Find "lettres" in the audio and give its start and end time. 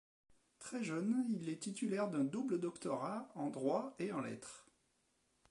4.21-4.65